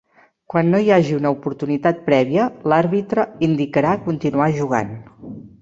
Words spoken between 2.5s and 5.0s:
l'àrbitre indicarà continuar jugant.